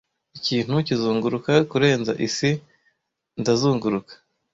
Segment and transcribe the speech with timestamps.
[0.37, 2.51] Ikintu kizunguruka kurenza isi
[3.41, 4.13] ndazunguruka,